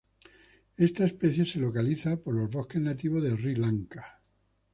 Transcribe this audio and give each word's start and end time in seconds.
Esta 0.77 1.05
especie 1.05 1.45
se 1.45 1.59
localiza 1.59 2.17
por 2.17 2.33
los 2.33 2.49
bosques 2.49 2.81
nativos 2.81 3.21
de 3.21 3.37
Sri 3.37 3.55
Lanka. 3.55 4.23